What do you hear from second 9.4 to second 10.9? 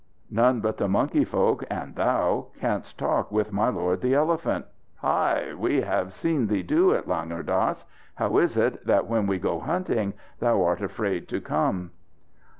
hunting, thou art